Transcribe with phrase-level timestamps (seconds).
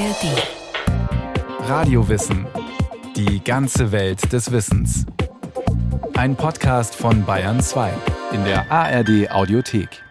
[0.00, 1.68] ARD.
[1.68, 2.46] Radiowissen.
[3.14, 5.04] Die ganze Welt des Wissens.
[6.14, 7.92] Ein Podcast von Bayern 2
[8.32, 10.02] in der ARD Audiothek.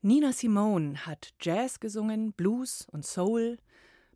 [0.00, 3.58] Nina Simone hat Jazz gesungen, Blues und Soul.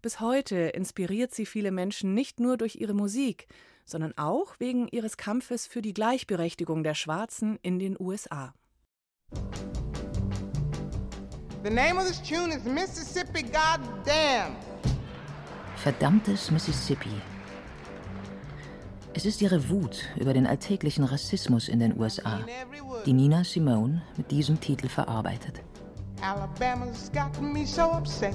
[0.00, 3.48] Bis heute inspiriert sie viele Menschen nicht nur durch ihre Musik,
[3.84, 8.54] sondern auch wegen ihres Kampfes für die Gleichberechtigung der Schwarzen in den USA.
[11.62, 14.56] The name of this tune is Mississippi Goddamn.
[15.76, 17.10] Verdammtes Mississippi.
[19.12, 22.40] Es ist ihre Wut über den alltäglichen Rassismus in den USA,
[23.04, 25.60] die Nina Simone mit diesem Titel verarbeitet.
[26.22, 28.34] Alabama's got me so upset.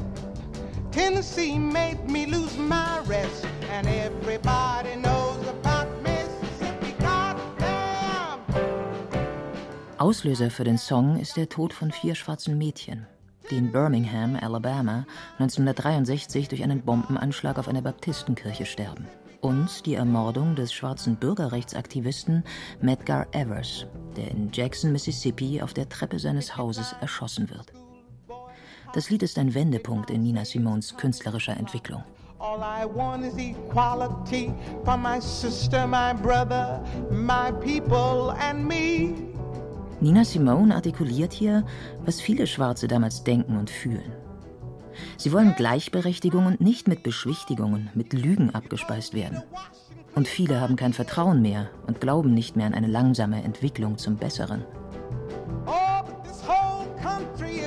[0.91, 3.47] Tennessee made me lose my rest.
[3.71, 8.39] And everybody knows about Mississippi Goddamn.
[9.97, 13.07] Auslöser für den Song ist der Tod von vier schwarzen Mädchen,
[13.49, 15.05] die in Birmingham, Alabama,
[15.39, 19.07] 1963 durch einen Bombenanschlag auf eine Baptistenkirche sterben.
[19.41, 22.43] Und die Ermordung des schwarzen Bürgerrechtsaktivisten
[22.81, 23.85] Medgar Evers,
[24.17, 27.71] der in Jackson, Mississippi, auf der Treppe seines Hauses erschossen wird.
[28.93, 32.03] Das Lied ist ein Wendepunkt in Nina Simons künstlerischer Entwicklung.
[32.39, 39.34] All I want is equality for my sister, my brother, my people, and me.
[40.05, 41.65] Nina Simone artikuliert hier,
[42.05, 44.13] was viele Schwarze damals denken und fühlen.
[45.17, 49.41] Sie wollen Gleichberechtigung und nicht mit Beschwichtigungen, mit Lügen abgespeist werden.
[50.13, 54.17] Und viele haben kein Vertrauen mehr und glauben nicht mehr an eine langsame Entwicklung zum
[54.17, 54.63] Besseren.
[55.65, 57.61] Oh, but this whole country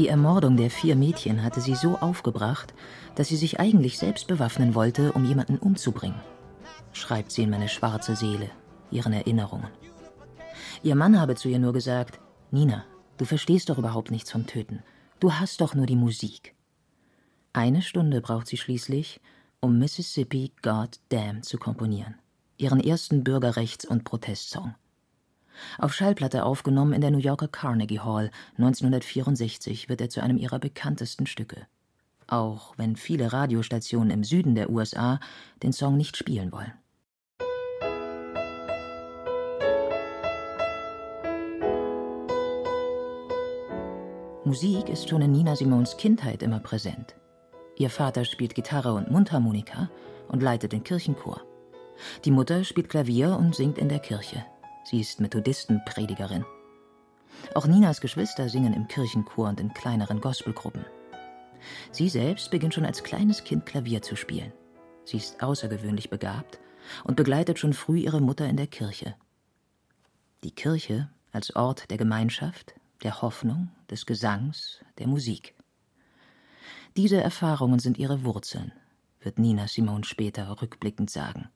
[0.00, 2.72] Die Ermordung der vier Mädchen hatte sie so aufgebracht,
[3.16, 6.18] dass sie sich eigentlich selbst bewaffnen wollte, um jemanden umzubringen.
[6.94, 8.48] Schreibt sie in meine schwarze Seele,
[8.90, 9.68] ihren Erinnerungen.
[10.82, 12.18] Ihr Mann habe zu ihr nur gesagt,
[12.50, 12.86] Nina,
[13.18, 14.82] du verstehst doch überhaupt nichts vom Töten.
[15.18, 16.54] Du hast doch nur die Musik.
[17.52, 19.20] Eine Stunde braucht sie schließlich,
[19.60, 22.14] um Mississippi God Damn zu komponieren.
[22.56, 24.74] Ihren ersten Bürgerrechts- und Protestsong.
[25.78, 30.58] Auf Schallplatte aufgenommen in der New Yorker Carnegie Hall 1964 wird er zu einem ihrer
[30.58, 31.66] bekanntesten Stücke.
[32.26, 35.20] Auch wenn viele Radiostationen im Süden der USA
[35.62, 36.72] den Song nicht spielen wollen.
[44.44, 47.14] Musik ist schon in Nina Simons Kindheit immer präsent.
[47.76, 49.90] Ihr Vater spielt Gitarre und Mundharmonika
[50.28, 51.42] und leitet den Kirchenchor.
[52.24, 54.44] Die Mutter spielt Klavier und singt in der Kirche.
[54.84, 56.44] Sie ist Methodistenpredigerin.
[57.54, 60.84] Auch Ninas Geschwister singen im Kirchenchor und in kleineren Gospelgruppen.
[61.90, 64.52] Sie selbst beginnt schon als kleines Kind Klavier zu spielen.
[65.04, 66.58] Sie ist außergewöhnlich begabt
[67.04, 69.14] und begleitet schon früh ihre Mutter in der Kirche.
[70.42, 75.54] Die Kirche als Ort der Gemeinschaft, der Hoffnung, des Gesangs, der Musik.
[76.96, 78.72] Diese Erfahrungen sind ihre Wurzeln,
[79.20, 81.48] wird Nina Simone später rückblickend sagen.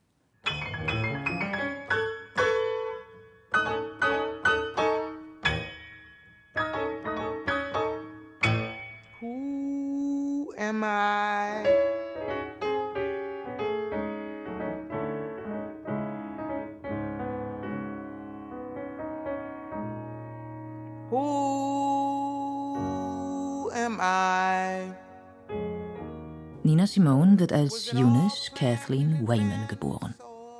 [26.94, 30.14] Simone wird als Eunice Kathleen Wayman geboren.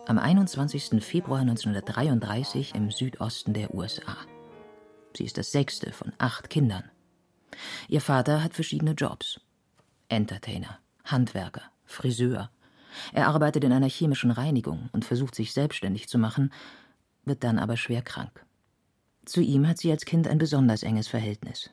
[0.07, 1.01] Am 21.
[1.01, 4.17] Februar 1933 im Südosten der USA.
[5.17, 6.91] Sie ist das sechste von acht Kindern.
[7.87, 9.41] Ihr Vater hat verschiedene Jobs.
[10.09, 12.51] Entertainer, Handwerker, Friseur.
[13.13, 16.53] Er arbeitet in einer chemischen Reinigung und versucht sich selbstständig zu machen,
[17.25, 18.45] wird dann aber schwer krank.
[19.25, 21.71] Zu ihm hat sie als Kind ein besonders enges Verhältnis.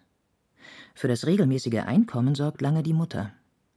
[0.93, 3.31] Für das regelmäßige Einkommen sorgt lange die Mutter.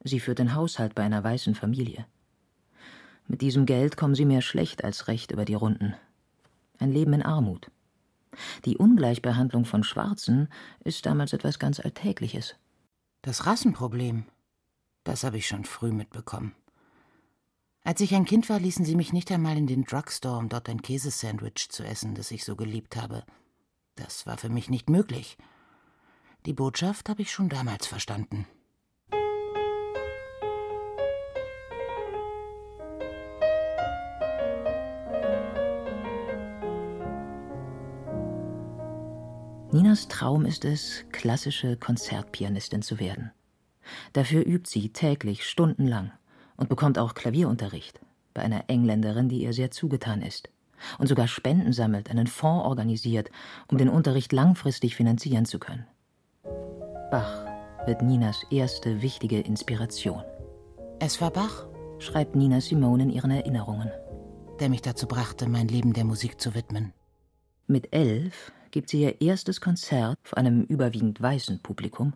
[0.05, 2.05] Sie führt den Haushalt bei einer weißen Familie.
[3.27, 5.95] Mit diesem Geld kommen sie mehr schlecht als recht über die Runden.
[6.77, 7.71] Ein Leben in Armut.
[8.65, 10.47] Die Ungleichbehandlung von Schwarzen
[10.83, 12.55] ist damals etwas ganz Alltägliches.
[13.23, 14.25] Das Rassenproblem,
[15.03, 16.53] das habe ich schon früh mitbekommen.
[17.83, 20.69] Als ich ein Kind war, ließen sie mich nicht einmal in den Drugstore, um dort
[20.69, 23.23] ein Käsesandwich zu essen, das ich so geliebt habe.
[23.95, 25.35] Das war für mich nicht möglich.
[26.45, 28.45] Die Botschaft habe ich schon damals verstanden.
[39.75, 43.31] Ninas Traum ist es, klassische Konzertpianistin zu werden.
[44.13, 46.13] Dafür übt sie täglich stundenlang
[46.55, 47.99] und bekommt auch Klavierunterricht
[48.33, 50.49] bei einer Engländerin, die ihr sehr zugetan ist
[50.97, 53.29] und sogar Spenden sammelt, einen Fonds organisiert,
[53.67, 55.85] um den Unterricht langfristig finanzieren zu können.
[57.11, 57.45] Bach
[57.85, 60.23] wird Ninas erste wichtige Inspiration.
[60.99, 61.67] Es war Bach,
[61.99, 63.91] schreibt Nina Simone in ihren Erinnerungen,
[64.61, 66.93] der mich dazu brachte, mein Leben der Musik zu widmen.
[67.67, 72.11] Mit elf gibt sie ihr erstes Konzert vor einem überwiegend weißen Publikum.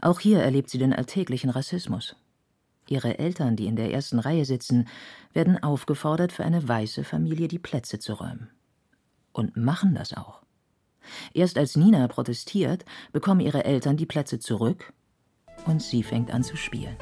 [0.00, 2.16] Auch hier erlebt sie den alltäglichen Rassismus.
[2.88, 4.88] Ihre Eltern, die in der ersten Reihe sitzen,
[5.34, 8.48] werden aufgefordert, für eine weiße Familie die Plätze zu räumen.
[9.32, 10.40] Und machen das auch.
[11.34, 14.94] Erst als Nina protestiert, bekommen ihre Eltern die Plätze zurück
[15.66, 16.96] und sie fängt an zu spielen.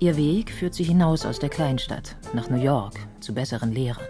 [0.00, 4.06] Ihr Weg führt sie hinaus aus der Kleinstadt, nach New York, zu besseren Lehrern.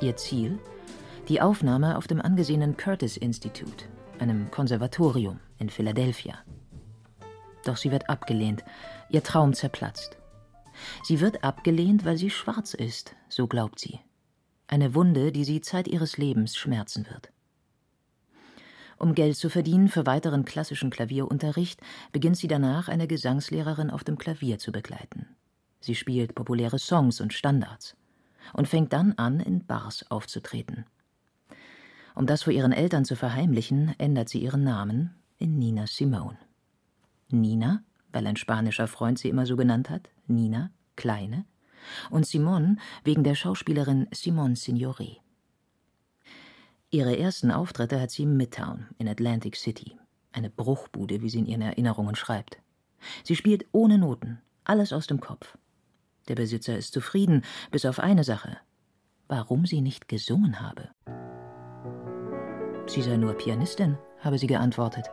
[0.00, 0.60] Ihr Ziel?
[1.28, 3.86] Die Aufnahme auf dem angesehenen Curtis Institute,
[4.20, 6.38] einem Konservatorium in Philadelphia.
[7.64, 8.62] Doch sie wird abgelehnt,
[9.10, 10.16] ihr Traum zerplatzt.
[11.02, 13.98] Sie wird abgelehnt, weil sie schwarz ist, so glaubt sie.
[14.68, 17.32] Eine Wunde, die sie Zeit ihres Lebens schmerzen wird.
[18.98, 21.80] Um Geld zu verdienen für weiteren klassischen Klavierunterricht,
[22.12, 25.26] beginnt sie danach, eine Gesangslehrerin auf dem Klavier zu begleiten.
[25.80, 27.96] Sie spielt populäre Songs und Standards
[28.54, 30.86] und fängt dann an, in Bars aufzutreten.
[32.14, 36.38] Um das vor ihren Eltern zu verheimlichen, ändert sie ihren Namen in Nina Simone.
[37.28, 37.82] Nina,
[38.12, 41.44] weil ein spanischer Freund sie immer so genannt hat, Nina, Kleine,
[42.08, 45.20] und Simone wegen der Schauspielerin Simone Signoret.
[46.90, 49.98] Ihre ersten Auftritte hat sie im Midtown in Atlantic City,
[50.32, 52.58] eine Bruchbude, wie sie in ihren Erinnerungen schreibt.
[53.24, 55.58] Sie spielt ohne Noten, alles aus dem Kopf.
[56.28, 58.58] Der Besitzer ist zufrieden, bis auf eine Sache:
[59.28, 60.90] warum sie nicht gesungen habe.
[62.86, 65.06] Sie sei nur Pianistin, habe sie geantwortet.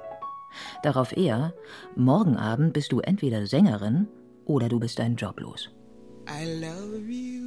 [0.83, 1.53] Darauf er:
[1.95, 4.07] Morgen Abend bist du entweder Sängerin
[4.45, 5.69] oder du bist deinen Job los.
[6.29, 7.42] I love you.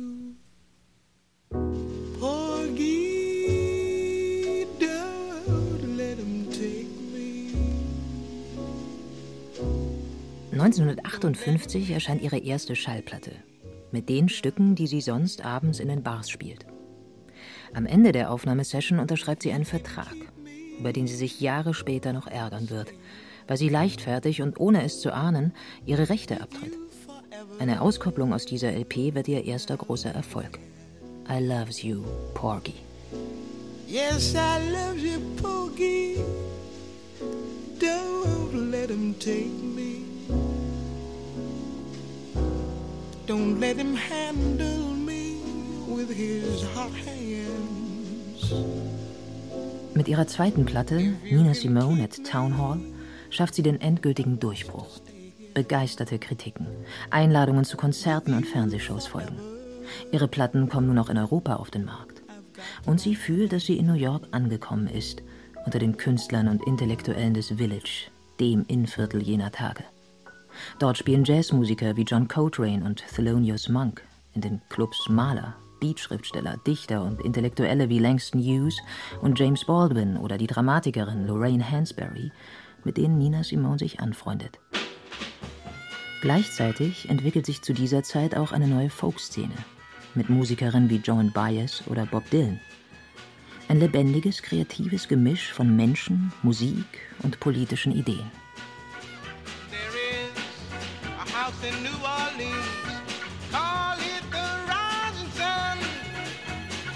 [10.67, 13.31] 1958 erscheint ihre erste Schallplatte
[13.93, 16.67] mit den Stücken, die sie sonst abends in den Bars spielt.
[17.73, 20.17] Am Ende der Aufnahmesession unterschreibt sie einen Vertrag,
[20.81, 22.89] über den sie sich Jahre später noch ärgern wird,
[23.47, 25.53] weil sie leichtfertig und ohne es zu ahnen
[25.85, 26.77] ihre Rechte abtritt.
[27.61, 30.59] Eine Auskopplung aus dieser LP wird ihr erster großer Erfolg.
[31.31, 32.03] I loves you,
[32.35, 32.75] Porgy.
[33.87, 36.17] Yes, I love you, Porgy.
[37.79, 39.96] Don't let him take me.
[43.27, 45.41] Don't let him handle me
[45.89, 48.55] with his hot hands.
[49.95, 52.79] Mit ihrer zweiten Platte, Nina Simone at Town Hall,
[53.31, 55.01] schafft sie den endgültigen Durchbruch.
[55.55, 56.69] Begeisterte Kritiken,
[57.11, 59.41] Einladungen zu Konzerten und Fernsehshows folgen.
[60.13, 62.23] Ihre Platten kommen nur noch in Europa auf den Markt.
[62.85, 65.25] Und sie fühlt, dass sie in New York angekommen ist,
[65.65, 68.09] unter den Künstlern und Intellektuellen des Village,
[68.39, 69.83] dem Innviertel jener Tage.
[70.79, 74.03] Dort spielen Jazzmusiker wie John Coltrane und Thelonious Monk,
[74.35, 78.77] in den Clubs Maler, Beatschriftsteller, Dichter und Intellektuelle wie Langston Hughes
[79.21, 82.33] und James Baldwin oder die Dramatikerin Lorraine Hansberry,
[82.85, 84.59] mit denen Nina Simone sich anfreundet.
[86.23, 89.55] Gleichzeitig entwickelt sich zu dieser Zeit auch eine neue Folkszene
[90.17, 92.59] mit Musikerinnen wie Joan Baez oder Bob Dylan.
[93.69, 96.87] Ein lebendiges, kreatives Gemisch von Menschen, Musik
[97.23, 98.31] und politischen Ideen.
[101.67, 102.67] In New Orleans.
[103.51, 105.79] Call it the rising sun.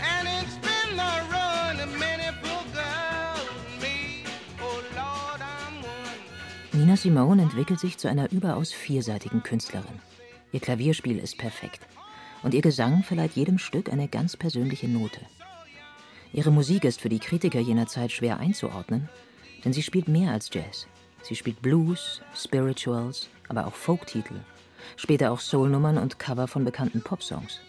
[0.01, 3.49] And it's been the run of many poor girls
[3.83, 4.25] me.
[4.61, 6.81] Oh Lord, I'm one.
[6.81, 9.99] Nina Simone entwickelt sich zu einer überaus vielseitigen Künstlerin.
[10.53, 11.81] Ihr Klavierspiel ist perfekt.
[12.43, 15.21] Und ihr Gesang verleiht jedem Stück eine ganz persönliche Note.
[16.33, 19.09] Ihre Musik ist für die Kritiker jener Zeit schwer einzuordnen,
[19.65, 20.87] denn sie spielt mehr als Jazz.
[21.23, 24.35] Sie spielt Blues, Spirituals, aber auch Folktitel,
[24.97, 27.61] später auch Soulnummern und Cover von bekannten Popsongs.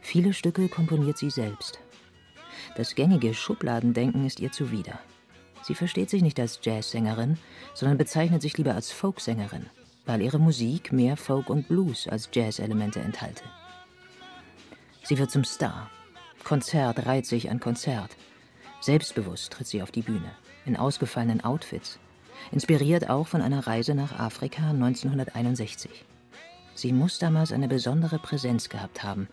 [0.00, 1.80] Viele Stücke komponiert sie selbst.
[2.76, 4.98] Das gängige Schubladendenken ist ihr zuwider.
[5.62, 7.38] Sie versteht sich nicht als Jazzsängerin,
[7.74, 9.66] sondern bezeichnet sich lieber als Folksängerin,
[10.04, 13.42] weil ihre Musik mehr Folk und Blues als Jazz-Elemente enthalte.
[15.02, 15.90] Sie wird zum Star.
[16.44, 18.10] Konzert reiht sich an Konzert.
[18.80, 20.30] Selbstbewusst tritt sie auf die Bühne,
[20.64, 21.98] in ausgefallenen Outfits,
[22.52, 25.90] inspiriert auch von einer Reise nach Afrika 1961.
[26.76, 29.28] Sie muss damals eine besondere Präsenz gehabt haben,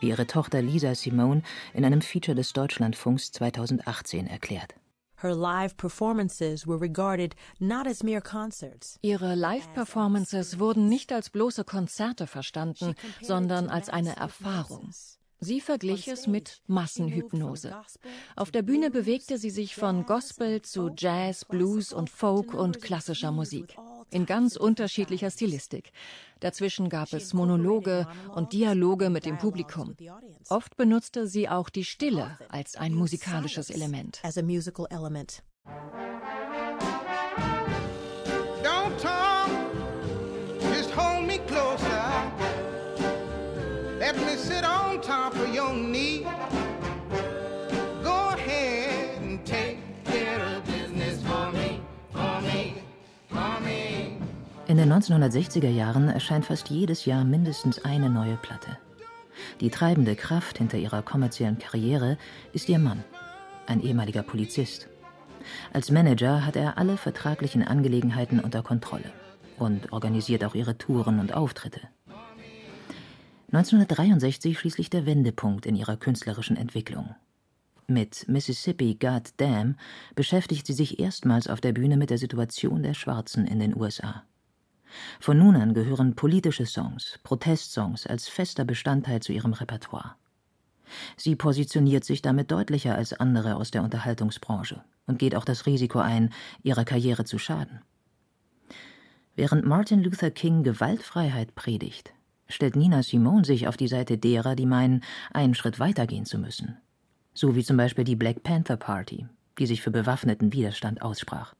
[0.00, 4.74] wie ihre Tochter Lisa Simone in einem Feature des Deutschlandfunks 2018 erklärt.
[9.02, 14.90] Ihre Live-Performances wurden nicht als bloße Konzerte verstanden, sondern als eine Erfahrung.
[15.38, 17.74] Sie verglich es mit Massenhypnose.
[18.36, 23.32] Auf der Bühne bewegte sie sich von Gospel zu Jazz, Blues und Folk und klassischer
[23.32, 23.76] Musik.
[24.12, 25.90] In ganz unterschiedlicher Stilistik.
[26.40, 29.96] Dazwischen gab es Monologe und Dialoge mit dem Publikum.
[30.48, 34.20] Oft benutzte sie auch die Stille als ein musikalisches Element.
[54.72, 58.78] In den 1960er Jahren erscheint fast jedes Jahr mindestens eine neue Platte.
[59.60, 62.16] Die treibende Kraft hinter ihrer kommerziellen Karriere
[62.54, 63.04] ist ihr Mann,
[63.66, 64.88] ein ehemaliger Polizist.
[65.74, 69.12] Als Manager hat er alle vertraglichen Angelegenheiten unter Kontrolle
[69.58, 71.82] und organisiert auch ihre Touren und Auftritte.
[73.48, 77.14] 1963 schließlich der Wendepunkt in ihrer künstlerischen Entwicklung.
[77.88, 79.76] Mit Mississippi God Damn
[80.14, 84.24] beschäftigt sie sich erstmals auf der Bühne mit der Situation der Schwarzen in den USA.
[85.20, 90.16] Von nun an gehören politische Songs, Protestsongs als fester Bestandteil zu ihrem Repertoire.
[91.16, 95.98] Sie positioniert sich damit deutlicher als andere aus der Unterhaltungsbranche und geht auch das Risiko
[95.98, 96.30] ein,
[96.62, 97.80] ihrer Karriere zu schaden.
[99.34, 102.12] Während Martin Luther King Gewaltfreiheit predigt,
[102.48, 106.76] stellt Nina Simone sich auf die Seite derer, die meinen, einen Schritt weitergehen zu müssen.
[107.32, 109.26] So wie zum Beispiel die Black Panther Party,
[109.58, 111.54] die sich für bewaffneten Widerstand aussprach.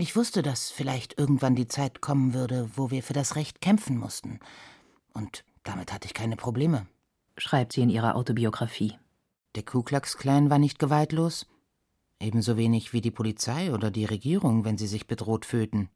[0.00, 3.98] Ich wusste, dass vielleicht irgendwann die Zeit kommen würde, wo wir für das Recht kämpfen
[3.98, 4.40] mussten.
[5.12, 6.86] Und damit hatte ich keine Probleme,
[7.36, 8.94] schreibt sie in ihrer Autobiografie.
[9.56, 11.46] Der Ku Klux Klan war nicht gewaltlos,
[12.18, 15.90] ebenso wenig wie die Polizei oder die Regierung, wenn sie sich bedroht fühlten.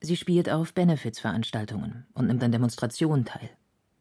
[0.00, 3.50] Sie spielt auf Benefizveranstaltungen und nimmt an Demonstrationen teil.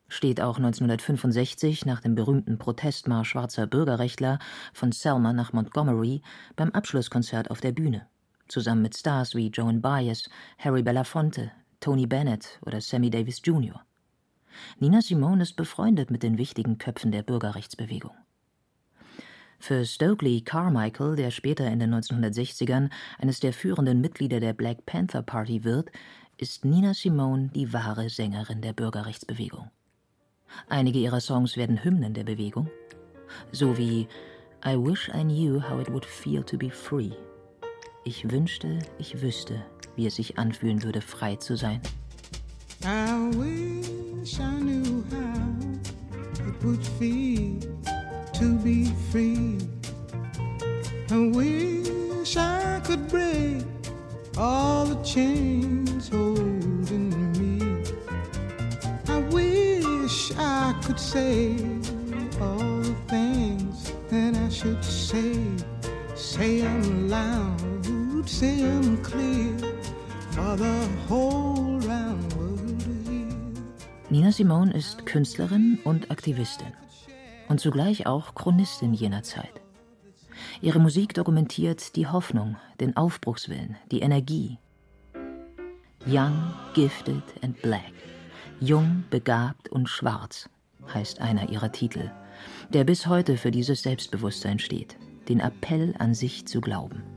[0.10, 4.38] Steht auch 1965 nach dem berühmten Protestmarsch schwarzer Bürgerrechtler
[4.74, 6.22] von Selma nach Montgomery
[6.56, 8.08] beim Abschlusskonzert auf der Bühne,
[8.48, 13.82] zusammen mit Stars wie Joan Baez, Harry Belafonte, Tony Bennett oder Sammy Davis Jr.
[14.80, 18.16] Nina Simone ist befreundet mit den wichtigen Köpfen der Bürgerrechtsbewegung.
[19.60, 25.24] Für Stokely Carmichael, der später in den 1960ern eines der führenden Mitglieder der Black Panther
[25.24, 25.92] Party wird,
[26.38, 29.72] ist Nina Simone die wahre Sängerin der Bürgerrechtsbewegung.
[30.70, 32.70] Einige ihrer Songs werden Hymnen der Bewegung,
[33.52, 34.08] so wie
[34.66, 37.12] I wish I knew how it would feel to be free.
[38.08, 39.62] Ich wünschte, ich wüsste,
[39.98, 41.82] wie es sich anfühlen würde, frei zu sein.
[42.86, 47.60] I wish I knew how it would feel
[48.32, 49.58] to be free.
[51.12, 53.66] I wish I could break
[54.38, 57.84] all the chains holding me.
[59.10, 61.58] I wish I could say
[62.40, 65.36] all the things that I should say.
[66.16, 67.62] Say them loud,
[68.28, 69.58] them clear
[70.32, 73.28] for the whole round world to hear.
[74.10, 76.74] Nina Simone ist Künstlerin und Aktivistin
[77.48, 79.62] und zugleich auch Chronistin jener Zeit.
[80.62, 84.60] Ihre Musik dokumentiert die Hoffnung, den Aufbruchswillen, die Energie.
[86.06, 87.94] Young, gifted and black.
[88.60, 90.50] Jung, begabt und schwarz
[90.94, 92.12] heißt einer ihrer Titel,
[92.70, 94.98] der bis heute für dieses Selbstbewusstsein steht,
[95.30, 97.17] den Appell an sich zu glauben.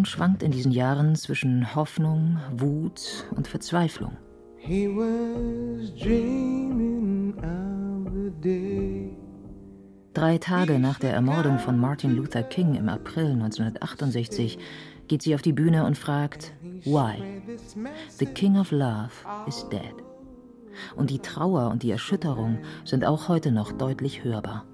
[0.00, 4.16] Simone schwankt in diesen Jahren zwischen Hoffnung, Wut und Verzweiflung.
[4.56, 9.16] He was dreaming of the day.
[10.14, 14.58] Drei Tage nach der Ermordung von Martin Luther King im April 1968
[15.08, 16.52] geht sie auf die Bühne und fragt,
[16.84, 17.42] Why?
[18.18, 19.10] The King of Love
[19.46, 19.94] is dead.
[20.96, 24.64] Und die Trauer und die Erschütterung sind auch heute noch deutlich hörbar.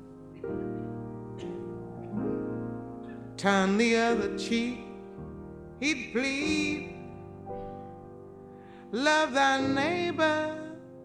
[3.36, 4.85] Turn the other cheek,
[5.80, 6.94] he'd plead.
[8.92, 10.56] Love thy neighbor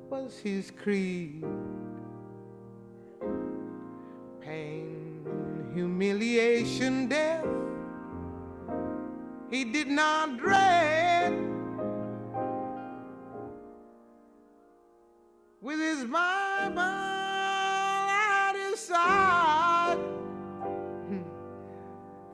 [0.10, 1.44] was his creed.
[4.40, 5.26] Pain,
[5.74, 7.46] humiliation, death.
[9.50, 11.34] He did not dread.
[15.60, 19.31] With his Bible at his side,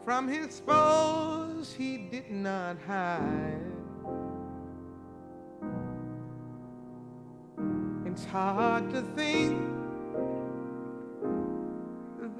[0.08, 3.60] from his foes he did not hide.
[8.06, 9.58] It's hard to think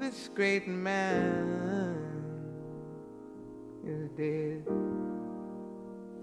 [0.00, 1.98] this great man
[3.84, 4.64] is dead.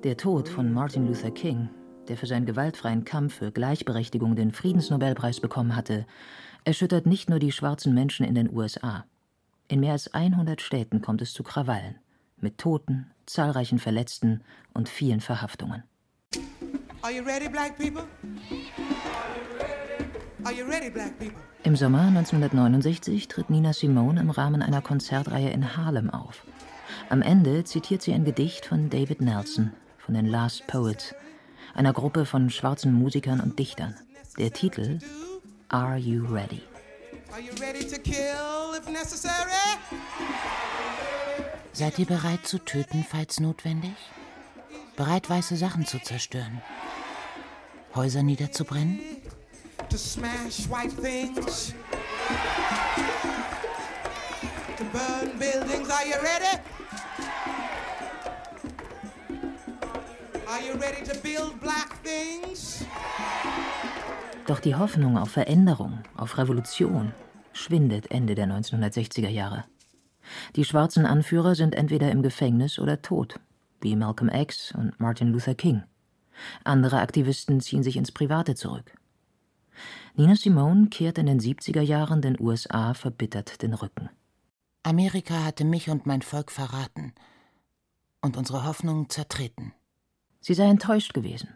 [0.04, 1.70] Der Tod von Martin Luther King,
[2.08, 6.08] der für seinen gewaltfreien Kampf für Gleichberechtigung den Friedensnobelpreis bekommen hatte,
[6.64, 9.06] erschüttert nicht nur die schwarzen Menschen in den USA.
[9.68, 11.96] In mehr als 100 Städten kommt es zu Krawallen,
[12.38, 14.42] mit Toten, zahlreichen Verletzten
[14.74, 15.84] und vielen Verhaftungen.
[17.04, 17.92] Ready, ready?
[21.64, 26.46] Im Sommer 1969 tritt Nina Simone im Rahmen einer Konzertreihe in Harlem auf.
[27.10, 31.16] Am Ende zitiert sie ein Gedicht von David Nelson, von den Last Poets,
[31.74, 33.96] einer Gruppe von schwarzen Musikern und Dichtern.
[34.38, 35.00] Der Titel
[35.70, 36.62] Are You Ready?
[37.36, 39.52] Are you ready to kill if necessary?
[41.74, 43.92] Seid ihr bereit zu töten, falls notwendig?
[44.96, 46.62] Bereit, weiße Sachen zu zerstören?
[47.94, 49.02] Häuser niederzubrennen?
[49.90, 51.74] To smash white things?
[54.78, 55.90] To burn buildings?
[55.90, 56.58] Are you ready?
[60.48, 62.86] Are you ready to build black things?
[64.48, 67.12] Doch die Hoffnung auf Veränderung, auf Revolution
[67.56, 69.66] schwindet Ende der 1960er Jahre.
[70.56, 73.40] Die schwarzen Anführer sind entweder im Gefängnis oder tot,
[73.82, 75.84] wie Malcolm X und Martin Luther King.
[76.64, 78.94] Andere Aktivisten ziehen sich ins Private zurück.
[80.16, 84.10] Nina Simone kehrt in den 70er Jahren den USA verbittert den Rücken.
[84.84, 87.14] Amerika hatte mich und mein Volk verraten
[88.22, 89.74] und unsere Hoffnungen zertreten.
[90.42, 91.50] Sie sei enttäuscht gewesen.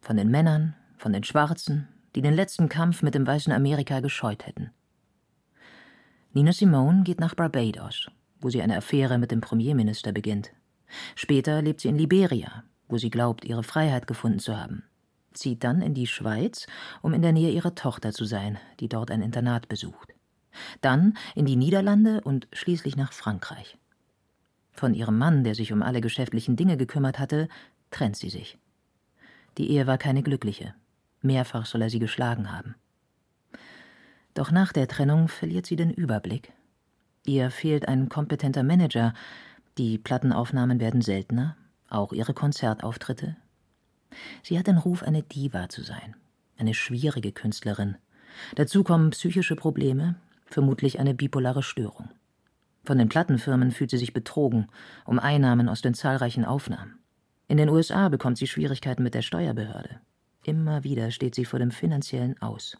[0.00, 4.46] Von den Männern, von den Schwarzen, die den letzten Kampf mit dem weißen Amerika gescheut
[4.46, 4.70] hätten.
[6.34, 10.50] Nina Simone geht nach Barbados, wo sie eine Affäre mit dem Premierminister beginnt.
[11.14, 14.84] Später lebt sie in Liberia, wo sie glaubt, ihre Freiheit gefunden zu haben.
[15.34, 16.66] Zieht dann in die Schweiz,
[17.02, 20.14] um in der Nähe ihrer Tochter zu sein, die dort ein Internat besucht.
[20.80, 23.76] Dann in die Niederlande und schließlich nach Frankreich.
[24.72, 27.48] Von ihrem Mann, der sich um alle geschäftlichen Dinge gekümmert hatte,
[27.90, 28.58] trennt sie sich.
[29.58, 30.74] Die Ehe war keine glückliche.
[31.20, 32.74] Mehrfach soll er sie geschlagen haben.
[34.34, 36.52] Doch nach der Trennung verliert sie den Überblick.
[37.24, 39.14] Ihr fehlt ein kompetenter Manager,
[39.78, 41.56] die Plattenaufnahmen werden seltener,
[41.88, 43.36] auch ihre Konzertauftritte.
[44.42, 46.16] Sie hat den Ruf, eine Diva zu sein,
[46.58, 47.96] eine schwierige Künstlerin.
[48.54, 50.16] Dazu kommen psychische Probleme,
[50.46, 52.10] vermutlich eine bipolare Störung.
[52.84, 54.66] Von den Plattenfirmen fühlt sie sich betrogen
[55.04, 56.98] um Einnahmen aus den zahlreichen Aufnahmen.
[57.48, 60.00] In den USA bekommt sie Schwierigkeiten mit der Steuerbehörde.
[60.44, 62.76] Immer wieder steht sie vor dem finanziellen Aus.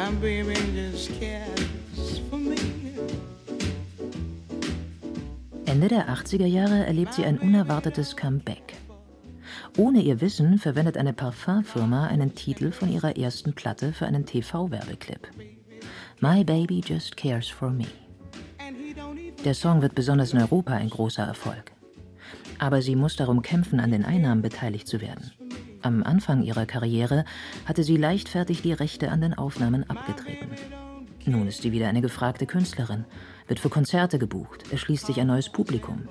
[0.00, 2.56] My baby just cares for me.
[5.66, 8.78] Ende der 80er Jahre erlebt sie ein unerwartetes Comeback.
[9.76, 15.28] Ohne ihr Wissen verwendet eine Parfumfirma einen Titel von ihrer ersten Platte für einen TV-Werbeclip.
[16.20, 17.86] My Baby Just Cares for Me.
[19.44, 21.72] Der Song wird besonders in Europa ein großer Erfolg.
[22.58, 25.30] Aber sie muss darum kämpfen, an den Einnahmen beteiligt zu werden.
[25.82, 27.24] Am Anfang ihrer Karriere
[27.64, 30.50] hatte sie leichtfertig die Rechte an den Aufnahmen abgetreten.
[31.26, 33.04] Nun ist sie wieder eine gefragte Künstlerin,
[33.46, 36.08] wird für Konzerte gebucht, erschließt sich ein neues Publikum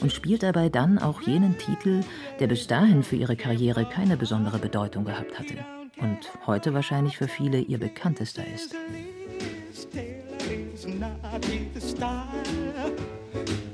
[0.00, 2.02] und spielt dabei dann auch jenen Titel,
[2.40, 5.56] der bis dahin für ihre Karriere keine besondere Bedeutung gehabt hatte
[6.00, 8.74] und heute wahrscheinlich für viele ihr bekanntester ist.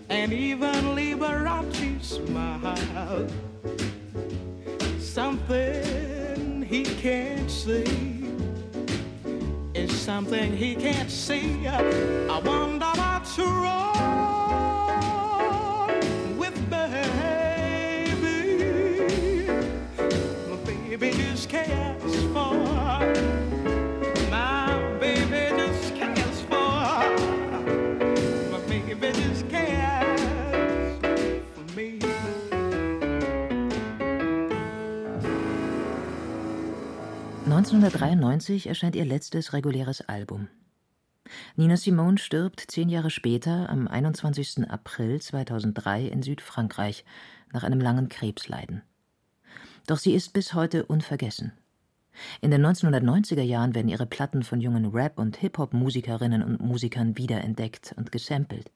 [0.09, 3.29] And even Liberace smile.
[5.15, 8.25] Something he can't see
[9.73, 11.69] is something he can't see.
[11.69, 13.87] I wonder what's wrong
[16.37, 17.07] with baby.
[20.51, 23.54] My baby just cares for.
[37.65, 40.49] 1993 erscheint ihr letztes reguläres Album.
[41.57, 44.71] Nina Simone stirbt zehn Jahre später, am 21.
[44.71, 47.07] April 2003 in Südfrankreich,
[47.55, 48.83] nach einem langen Krebsleiden.
[49.87, 51.53] Doch sie ist bis heute unvergessen.
[52.43, 57.95] In den 1990er Jahren werden ihre Platten von jungen Rap- und Hip-Hop-Musikerinnen und Musikern wiederentdeckt
[57.97, 58.71] und gesampelt.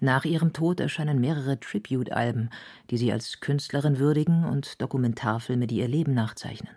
[0.00, 2.50] Nach ihrem Tod erscheinen mehrere Tribute-Alben,
[2.90, 6.76] die sie als Künstlerin würdigen und Dokumentarfilme, die ihr Leben nachzeichnen.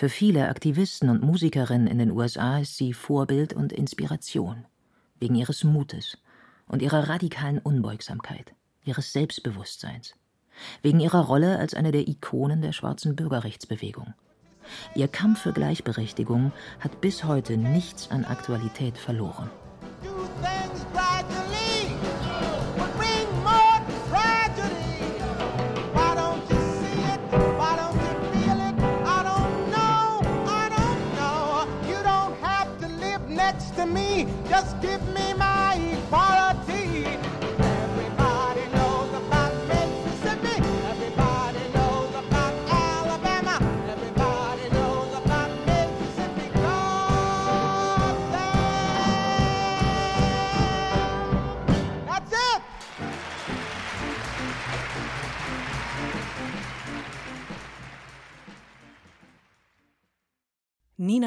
[0.00, 4.64] Für viele Aktivisten und Musikerinnen in den USA ist sie Vorbild und Inspiration,
[5.18, 6.16] wegen ihres Mutes
[6.66, 10.14] und ihrer radikalen Unbeugsamkeit, ihres Selbstbewusstseins,
[10.80, 14.14] wegen ihrer Rolle als eine der Ikonen der schwarzen Bürgerrechtsbewegung.
[14.94, 19.50] Ihr Kampf für Gleichberechtigung hat bis heute nichts an Aktualität verloren.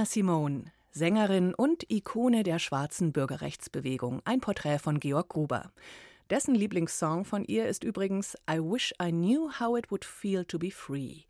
[0.05, 4.21] Simone, Sängerin und Ikone der schwarzen Bürgerrechtsbewegung.
[4.25, 5.71] Ein Porträt von Georg Gruber.
[6.29, 10.59] Dessen Lieblingssong von ihr ist übrigens I Wish I Knew How It Would Feel to
[10.59, 11.21] Be Free.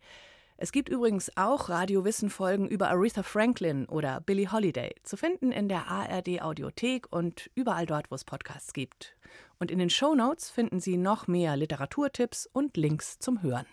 [0.56, 5.88] Es gibt übrigens auch Radiowissen-Folgen über Aretha Franklin oder Billie Holiday, zu finden in der
[5.88, 9.16] ARD Audiothek und überall dort, wo es Podcasts gibt.
[9.58, 13.66] Und in den Show Notes finden Sie noch mehr Literaturtipps und Links zum Hören.